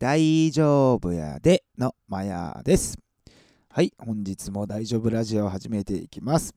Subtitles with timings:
[0.00, 2.96] 大丈夫やでのマヤです。
[3.68, 6.54] はい、本日も大丈夫ラジオを始めていきます。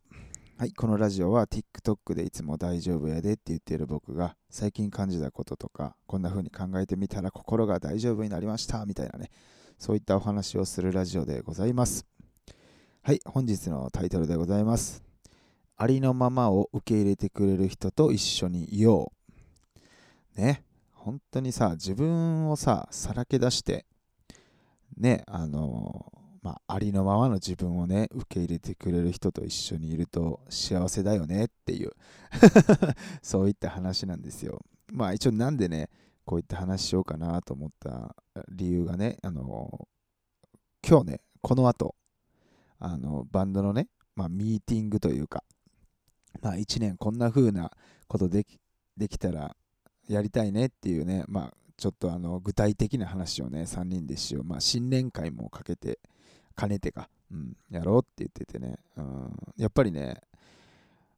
[0.58, 9.29] はい、このラジオは TikTok でいつも大丈夫やでって言っている僕が最近感じたこととか、こんな風に考えてみたら心が大丈夫になりましたみたいなね、
[9.78, 12.05] そういったお話をするラジオでございます。
[13.01, 15.03] はい、本日のタイトルでございます。
[15.75, 19.12] ありのままを受け入れてくれる人と一緒にいよ
[20.38, 20.41] う。
[20.41, 20.63] ね、
[21.04, 23.86] 本当にさ、自分をさ、さらけ出して、
[24.96, 26.10] ね、あの、
[26.41, 31.91] まあ、ありのままの自分をね、受け入れてくれる人と一緒にいると幸せだよねっていう
[33.22, 34.62] そういった話なんですよ。
[34.94, 35.90] まあ一応なんでね、
[36.24, 38.16] こういった話しようかなと思った
[38.49, 39.90] 理由がね、あの、
[40.88, 41.96] 今日ね、この後、
[42.80, 45.44] あの、バンドのね、まあ、ミーティングというか、
[46.41, 47.72] まあ1年こんな風な
[48.08, 48.58] ことでき
[48.96, 49.55] できたら
[50.07, 54.43] やりたいねっていうね、まあ、ちょっとあの具体的な話をね、3人でしよう。
[54.43, 55.99] まあ、新年会もかけて、
[56.55, 60.21] 兼ねてか、うん、やろうって言っててね、うん、やっぱりね、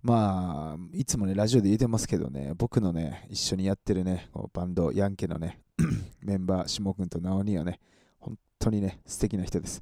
[0.01, 5.61] まあ、いつもね、ラジオで言うてますけどね、僕のね、一緒にやってるね、こうバンド、ヤンケのね、
[6.21, 7.79] メンバー、下君と直にはね、
[8.19, 9.81] 本当にね、素敵な人です。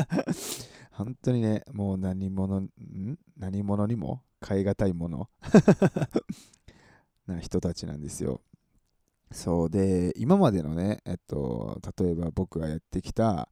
[0.92, 2.70] 本当にね、もう何者、ん？
[3.36, 5.28] 何者にも代え難いもの
[7.26, 8.40] な人たちなんですよ。
[9.32, 13.48] そうで、今までのね、えっと、例えば僕がやってきた、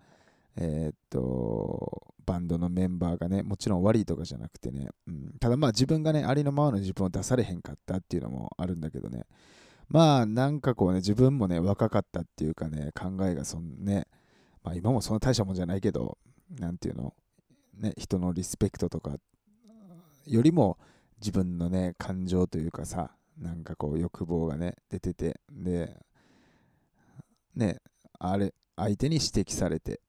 [0.57, 9.25] えっと、バンドのメンバーがね、もちろん悪いとかじゃなくてね、うん、ただまあ自分がね、ありのままの自分を出されへんかったっていうのもあるんだけどね、
[9.89, 14.07] まあなんかこうね、自分もね、若かったっていうかね、考えがそんね、
[14.63, 16.19] まあ今もそんな大したもんじゃないけど、
[16.59, 17.15] なんていうの、
[17.79, 19.17] ね、人のリスペクトとか
[20.27, 20.79] よりも
[21.19, 25.97] 自分のね、感情というかさ、なんかこう欲望がね出ててで
[27.55, 27.81] ね
[28.19, 30.01] あれ相手に指摘されて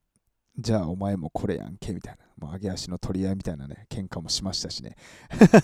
[0.57, 2.25] じゃあお前もこれやんけみたいな。
[2.37, 4.95] もう上げ足の取り合いみたいなね喧嘩もしましたしね。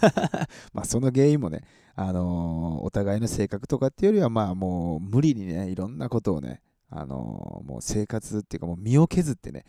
[0.74, 1.63] まあその原因もね
[1.96, 9.66] あのー、お互いの性格とかっていうよりはまあもう無理にねいろんなことをねあのー、もう生活っていうかもう身を削ってね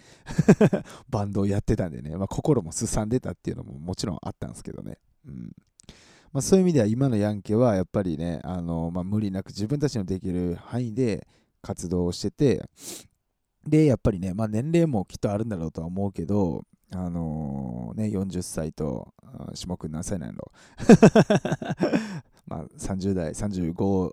[1.11, 5.53] バンドをやってたんでね、まあ、心もすさんでたっていうのももちろんあったんですけどね、うん、
[6.33, 11.27] まあ、そういう意味では今のヤンケはやっぱりね、あのまあ、無理なく自分たちのできる範囲で
[11.61, 12.65] 活動をしてて、
[13.67, 16.63] で、やっぱりね、まあ、年齢もきっとあるんだろうとは思うけど、
[16.95, 19.15] あのー、ね、40歳と、
[19.55, 20.53] 下君何歳なんやろ
[22.47, 24.13] まあ、30代、35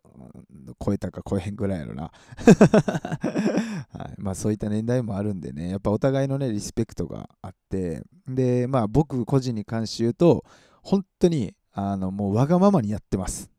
[0.80, 2.12] 超えたか超えへんぐらいやろな、
[3.98, 4.14] はい。
[4.18, 10.46] まあそういった年代もあるんでね、やっぱお互いのね、リスペクトがあって、で、まあ僕個人に関して言うと、
[10.84, 13.50] 本当にあの、もうわがままにやってます。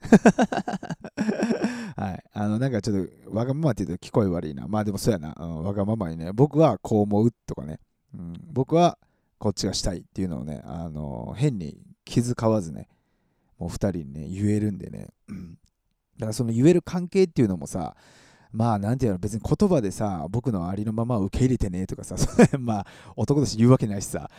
[1.96, 2.24] はい。
[2.32, 4.68] あの、なんかちょっと、わがままって言うと聞こえ悪いな。
[4.68, 5.34] まあでもそうやな。
[5.38, 7.80] うん、わがままにね、僕はこう思うとかね、
[8.14, 8.98] うん、僕は
[9.38, 12.88] こっちがしたいっていうのをね、あの、変に気遣わずね、
[13.58, 15.08] もう2人にね、言えるんでね。
[15.28, 15.58] うん
[16.18, 17.94] だからその言える関係っていうのもさ、
[18.52, 22.16] まあ、なんていうの、別に言葉でさ、僕のありのままを受け入れてねとかさ、
[22.58, 22.86] まあ、
[23.16, 24.30] 男として言うわけないしさ、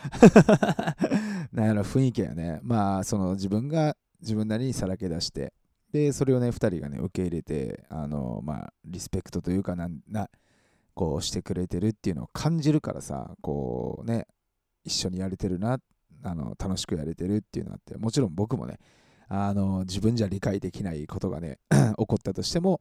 [1.52, 2.60] なんやろ、雰囲気やね。
[2.62, 5.52] まあ、その自分が自分なりにさらけ出して、
[5.92, 10.28] で、それをね、2人がね、受け入れて、あの、まあ、リスペクトというかな、な、
[10.94, 14.26] こうしてくれてるっていうのを感じるからさ、こうね、
[14.84, 15.78] 一緒にやれてるな、
[16.24, 18.78] あの楽しくやれてるっていうのがあって、もちろん僕もね、
[19.28, 21.58] あの自分じゃ理解できないことがね、
[21.98, 22.80] 起こったとしても、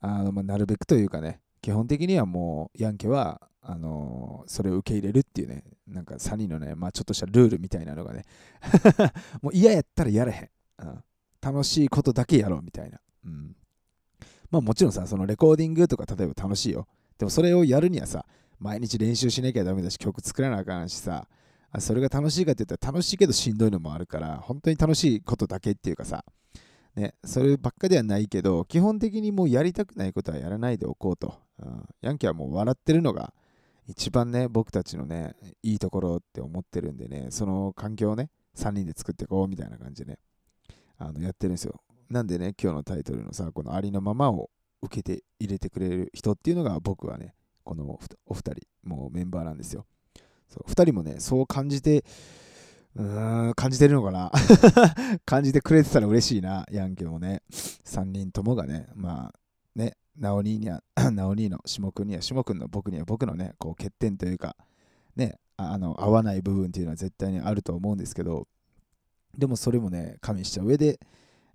[0.00, 8.24] あのまあ、なるべくというかね、基本的にはもうヤンケはあのー、それを受け入れるっていうね、なんか3人のね、まあ、ちょっとしたルールみたいなのがね、
[9.42, 11.04] もう嫌やったらやれへん、うん。
[11.40, 12.98] 楽しいことだけやろうみたいな。
[13.26, 13.54] うん、
[14.50, 16.86] まあもちろんさ、そのレコーディングとか例えば楽しいよ。
[17.18, 18.24] でもそれをやるにはさ、
[18.58, 21.28] 毎日練習しなきゃダメだし、曲作らなあかんしさ、
[21.78, 26.24] それが楽しいかって言ったら楽しいけどしんどいのもあるから、本当に楽しいことだけっていうかさ、
[26.98, 31.38] ね、そればっかではないけど、基本的にもうやりたくないことはやらないでおこうと。
[31.60, 33.32] うん、ヤンキーはもう笑ってるのが
[33.86, 40.18] 一番ね、僕たちのね、いいところって思ってるんでね、その環境をね、3人で作っていこうみたいな感じでね、
[40.98, 41.80] あのやってるんですよ。
[42.10, 44.50] なんでね、今日のタイトルのさ、このありのままを
[44.82, 47.34] 受けて入れてくれる人っていうのが僕はね、
[47.64, 49.86] このお二人、もうメンバーなんですよ。
[50.48, 52.04] そう2人もね、そう感じて、
[52.96, 54.32] 感じてるのかな？
[55.24, 57.42] 感じてくれてたら嬉しいな、ヤンケもね。
[57.50, 59.34] 3人ともがね、まあ、
[59.74, 60.82] ね、ナオニーには、
[61.12, 64.56] ナオニーの下君には下君の僕には僕のね、こう欠点というか、
[65.16, 68.48] ね、あの合わない部分っていうのは絶対にあると思うんですけど、
[69.36, 70.98] でもそれもね、加味した上で、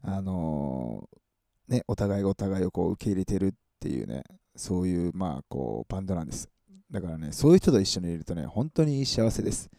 [0.01, 4.23] あのー、ね、お互いがお互いをこう受け入れてるっていうね、
[4.55, 6.49] そういうまあこうバンドなんです。
[6.91, 9.69] だからねそういう人と一緒にいるとね本当に幸せです。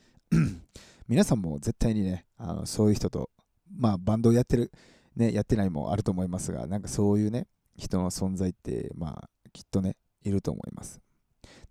[1.08, 3.30] 皆さんも絶対にねあのそういう人と
[3.76, 4.72] まあバンドをやってる
[5.16, 7.46] ねやってないもあると思いますがなんかそういうね
[7.76, 11.00] 人の存在ってまあきっとねいると思います。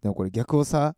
[0.01, 0.95] でもこれ逆をさ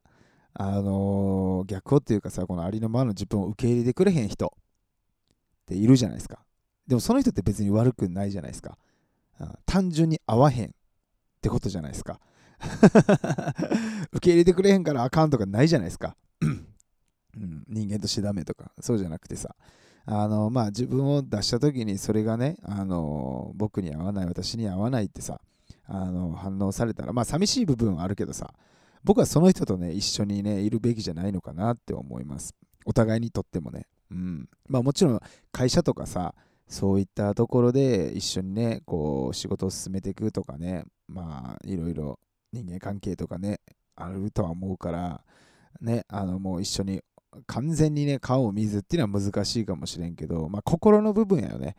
[0.53, 6.39] あのー、逆をっていうかさこのありのままの自分を受け入れてくれへん人っているじゃないですか。
[6.87, 8.77] でもその人って別に悪くないじゃないですか。
[9.65, 10.71] 単純に合わへんっ
[11.41, 12.19] てことじゃないですか。
[14.11, 16.15] 受け入れてくれへんからあかんとかないじゃないですか、
[17.37, 19.55] うん、人間としてダメとかそうじゃなくてさ
[20.05, 25.41] あのまあ自分を出した時にそれがねあの僕に合わない私に合わないってさ
[25.87, 28.53] あの反応されたらまあ寂しい部分はあるけどさ
[29.03, 32.55] 僕はその人とね一緒にねいるべきじゃないのかなって思います。
[32.85, 33.85] お互いにとってもね。
[34.11, 34.49] うん。
[34.67, 35.19] まあもちろん
[35.51, 36.33] 会社とかさ
[36.67, 42.19] そういったところで一緒にね、こう仕事を進めていくとかね、まあいろいろ
[42.51, 43.59] 人間関係とかね、
[43.95, 45.21] あるとは思うから、
[45.81, 47.01] ね、あのもう一緒に
[47.47, 51.75] 完全にね、顔を見ずっていうのは難しいかもしれんけど、まあ心の部分やよね。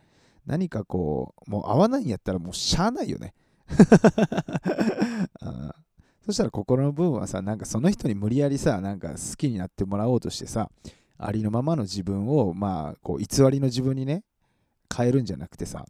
[0.46, 3.34] 何かこう、もう合わないんやったらもうしゃあないよね。
[6.24, 10.70] そしたら心の部分はさ、なんかその人に無理やりさ、なんか好きになってもらおうとしてさ、
[11.18, 14.24] ありのままの自分を、まあ、こう偽りの自分にね、
[14.94, 15.84] 変えるんじゃなくてさ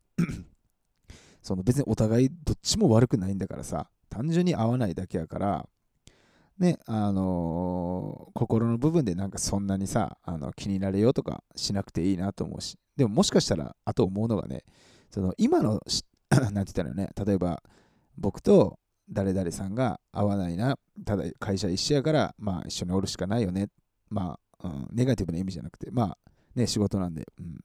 [1.43, 5.69] その別にお互いどっちも悪くないんだからさ単純に合わないだけやから
[6.59, 14.65] ねあのー、心の部分でなんかそんなにさあの気になれようとかしなくていいなと思うしでももしかしたらあと思うのがね
[15.11, 15.81] その今の
[16.31, 17.63] なんて言ったらね例えば
[18.17, 23.69] 僕と誰々さんが合わないなただ会社一緒やからまあ一緒におるしかないよね
[24.09, 26.19] まあ、うん、ネガティブな意味じゃなくてまあ
[26.55, 27.61] ね仕事なんで、うん、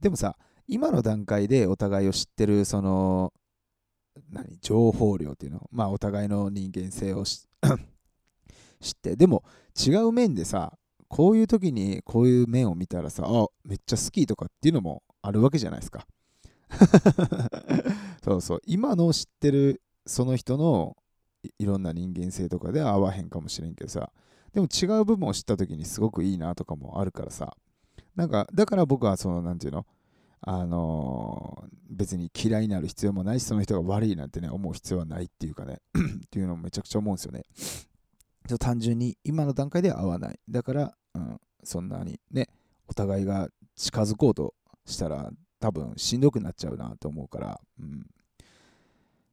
[0.00, 0.36] でもさ
[0.66, 3.32] 今の段階でお互いを知ってるその
[4.30, 7.46] 何情報量っていうのまあお互いの人間性を知
[8.80, 9.16] 知って。
[9.16, 9.44] でも
[9.74, 10.76] 違う面でさ
[11.08, 16.06] こういう時にこういう面を見たらさあめっちゃ好きとかっていうのもあるわけじゃないですか。
[18.22, 18.60] そうそう。
[18.66, 20.96] 今の知ってるその人の
[21.58, 24.12] いろんな人間性とかでは合わへんかもしれんけどさ。
[24.52, 27.56] でも違う部分を知った時にすごくいいなとかもあるからさ。
[28.16, 29.86] なんかだから僕はその何て言うの？
[30.40, 37.42] あのー、別に嫌いになる必要もないし、その人が悪いなんてね、思う必要はないっていうかね、 っていうのもめちゃくちゃ思うんですよね。
[38.56, 40.38] 単純に今の段階では合わない。
[40.48, 42.48] だから、うん、そんなにね、
[42.86, 44.54] お互いが近づこうと
[44.86, 45.30] したら、
[45.60, 48.06] 多分しんどくなっちゃうなと思うから、うん、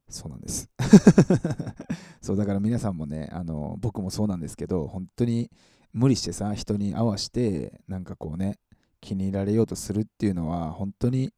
[0.08, 0.68] そうなんです。
[2.20, 5.50] そうだから皆さんもね、あの僕もそうなんですけど、本当に
[5.92, 8.58] 無理してさ、人に合わして、なんかこうね、
[9.00, 11.30] 気に入られようとするっていうのは本当に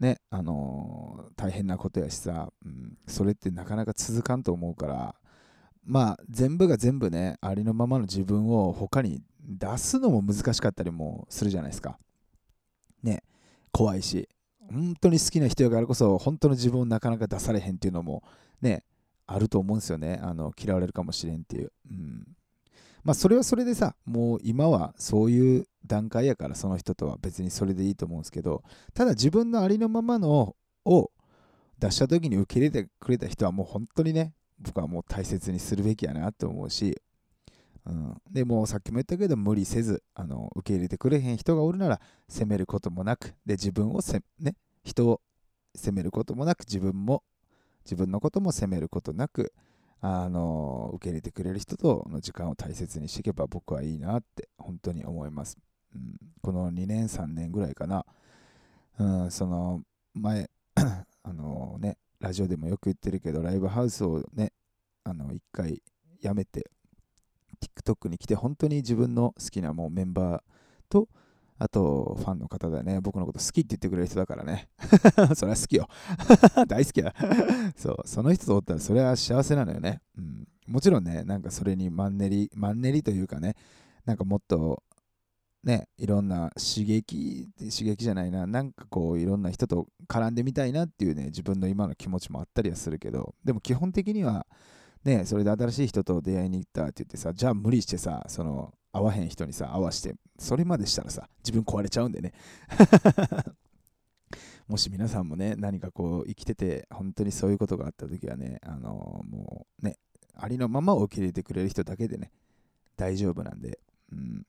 [0.00, 5.14] ねあのー、大変なことやしさ、うん、それってなかなか続かんと思うから
[5.84, 11.98] まあ全部が全部ねありのままの自分を他に出すのも難しかったりもするじゃないですか。
[13.02, 13.22] ね
[13.72, 14.28] 怖いし
[14.72, 18.22] 本当に好きな人やからこそ本当の自分をなかなか出されへんっていうのも
[18.60, 18.84] ね
[19.26, 20.18] あると思うんですよね。
[20.22, 22.26] あの嫌われるかもしれんっていう、うん、
[23.02, 28.62] まあそれはそれでさもう今はそういう段階やからその人とは別にそれでいいと思うんですけど
[28.94, 31.10] ただ自分のありのままのを
[31.78, 37.00] 出した時に受け入れてくれた人はもう本当にね僕はもう大切にするべきやなって思うし、
[37.86, 45.20] うん、でもうさっきも言ったけど無理せずあの受け入れてくれへん人がおるなら責めることもなくで自分をせ、ね、人を
[45.74, 47.22] 責めることもなく自分も
[47.84, 49.52] 自分のことも責めることなく
[50.02, 55.58] あの受け入れてくれる人との時間を大切にしていけば僕はいいなって本当に思います。
[55.94, 58.06] うん、この2年3年ぐらいかな、
[58.98, 59.82] うん、その
[60.14, 60.48] 前
[61.22, 64.52] あのねラジオでもよく言ってるけどライブハウスをね
[65.04, 65.82] あの1回
[66.20, 66.70] やめて
[67.60, 70.42] TikTok に来て本当に自分の好きなもうメンバー
[70.88, 71.08] と
[71.62, 74.70] あと、ファンの方だね、僕のこと好きって言ってくれる人だからね。
[75.36, 75.88] それは好きよ。
[76.66, 77.14] 大好きだ。
[77.76, 80.00] そう、その人とおったらそれは幸せなのよね。
[80.16, 83.56] うん、もちろんね、なんかそれにマンネリ、マンネリというかね、
[84.06, 84.82] なんかもっと、
[85.62, 94.46] ね、いろんな刺激、刺激じゃないな、なんかこう、いろんな人と絡んでみたいなっていうね、自分の今の気持ちもあったりはするけど、でも基本的には、
[95.04, 102.32] ね、それで新しい人と出会いに行ったって言ってさ、じゃあ無理してさ、その、合わへん人にさ、合わして、それまでしたらさ、自分壊れちゃうんでね。
[104.66, 109.98] もし皆さんもね、何かこう生きてて、本当にそういうことがあった時はね、あのー、もうね、
[110.36, 112.30] ありのままを受け入れてくれる人だけでね、
[112.96, 113.80] 大丈夫なんで、
[114.12, 114.46] うん、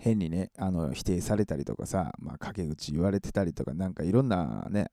[0.00, 4.90] 変にね、あの否定されたりとかさ、まあ、陰口言われてたりとか、なんかいろんなね、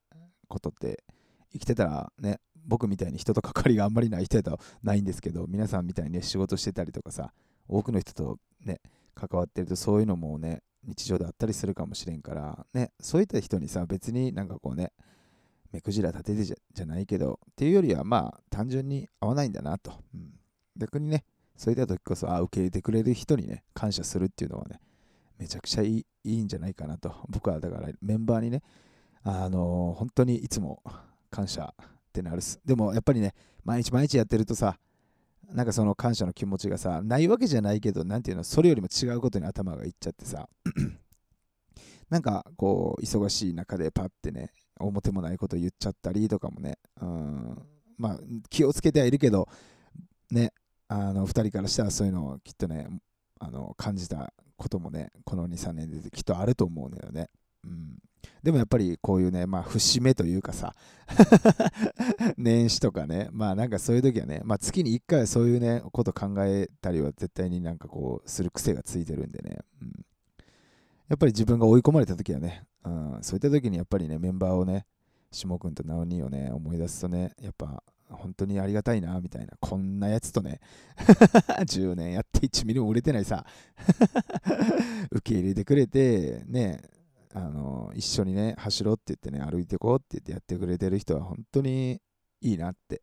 [0.48, 1.04] ことって
[1.52, 7.32] 生きてたらね、僕みたいに人と関わりがあんまりない人やとないんですけど皆さんみたいにね仕事してたりとかさ
[7.68, 8.82] 多くの人とね
[9.16, 14.92] 関わってるとそういうのもね日常であったりするかもしれんからねそういった人にさ別になんかこうね
[15.72, 20.34] 目くじら立ててじゃじゃないけどっていうよりはまあ単純に合わないんだなと、うん、
[20.78, 21.24] 逆にね
[21.56, 24.80] そういった時こそあ受け入れてくれる人にね感謝するっていうのはね
[25.38, 27.14] めちゃくちゃいいいいんじゃないかなと。
[27.30, 28.62] 僕はだからメンバーにね
[29.24, 30.82] あの、本当にいつも
[31.30, 32.60] 感謝ってなるす。
[32.66, 34.80] でもやっぱりね毎日毎日やってるとさ
[35.52, 40.50] なんかその感謝の気持ちがさないわけじゃないけど何ていうのそれよりも違うことに頭がいっちゃってさ
[42.10, 47.62] なんかこう忙しい中でパッてね表もないこと言っちゃったりとかもねうん
[47.98, 49.48] まあ気をつけてはいるけど
[50.32, 50.54] ね
[50.88, 52.88] あの2人からしたらそういうのをきっとね
[53.40, 57.30] あの感じたこともねこの23年できっとあると思うのよね。
[57.64, 57.98] うん、
[58.44, 60.74] でもやっぱりこういうね、まあ、節目というかさ
[62.38, 70.06] 年始とかね、まあなんかそういう時はね、まあ、月に1回そういうね、こと考えたりは絶対になんかこう、する癖がついてるんでね、うん、
[71.10, 74.86] やっぱり自分が追い込まれた時はね、うん、そういった時にやっぱりね、メンバーをね、
[75.32, 79.54] 下君と直兄をね、思い出すとね、やっぱ本当にありがたいな、みたいな。
[79.60, 80.60] こんなやつとね、
[81.66, 83.46] 10年やって1ミリも売れてないさ、
[85.12, 86.82] 受け入れてくれて、ね、
[87.34, 92.02] あの、一緒にね、走ろうって言ってね、歩いてこうって言ってやってくれてる人は本当に
[92.42, 93.02] いいなって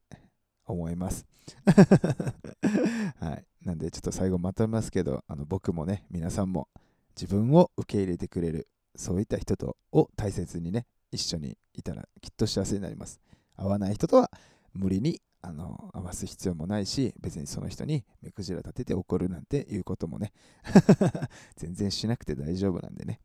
[0.66, 1.26] 思います。
[3.20, 3.44] はい。
[3.64, 6.68] なんでちょっと最後まとめますけど、あの僕もね、皆さんも
[7.20, 13.20] 自分を受け入れてくれる、そういった人とを大切にね、一緒にいたらきっと幸せになります。
[13.56, 14.30] 合わない人とは
[14.74, 20.32] 無理にあの合わす必要もないし別にその人に目くじら立てて怒るなんていうこともね
[21.56, 23.20] 全然しなくて大丈夫なんでね。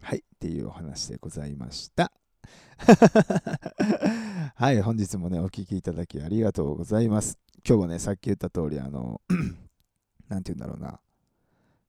[0.00, 2.12] はいっていうお話でございました。
[4.56, 7.38] はい本日もねお聴きいただきありがとうございます。
[7.66, 9.20] 今日はねさっき言った通りあの
[10.28, 11.00] 何て言うんだろうな。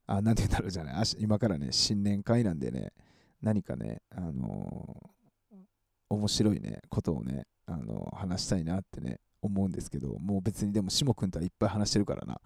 [0.06, 1.06] あ何て言うんだろうじゃない。
[1.20, 2.92] 今からね新年会なんでね
[3.42, 5.23] 何かねあのー、
[6.14, 12.40] 面白いねことをねあの話したいなってね思うんですけどもう別にでも下君とはいっぱい話してるからな。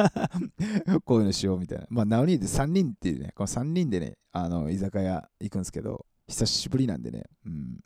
[1.04, 1.86] こういうのしようみたいな。
[1.90, 7.80] まあナオニーで3人っていうねこの3人でねあの居酒屋行くんですけど久しぶりなんでねうん。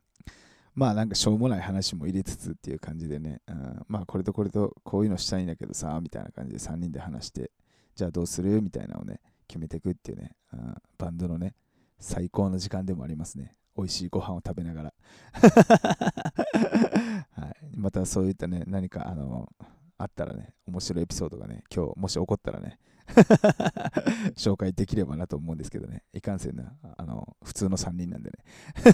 [0.74, 7.52] まあなんかしょうもない話も入れつつっていう感じでね、うん、まあこれとこれとこういうのしたいんだけどさみたいな感じで3人で話して
[7.94, 11.54] じゃあどうするみたいなのをね決めていくっていうね、うん、バンドのね
[12.00, 13.54] 最高の時間でもありますね。
[13.76, 14.94] 美味しいご飯を食べながら。
[17.32, 19.52] はい、またそういったね、何かあの
[19.98, 22.78] あったらね、面白いエピソードがね、今日もし起こったらね、
[24.36, 28.38] 紹介できればなと思うんですけどね、いかんせんな、あの普通の3人なんでね、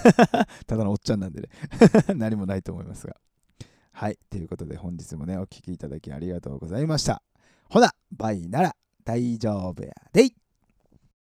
[0.67, 1.49] ただのおっちゃんなんでね、
[2.17, 3.17] 何もないと思いますが。
[3.93, 7.23] はい、ということで本日もね、お聴きいただきありがとうございました。
[7.69, 10.40] ほな、バイなら大丈夫やでい。